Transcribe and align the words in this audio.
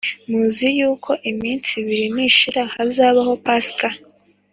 Muzi 0.31 0.67
yuko 0.79 1.11
iminsi 1.31 1.69
ibiri 1.81 2.07
nishira 2.15 2.63
hazabaho 2.73 3.33
Pasika 3.45 3.87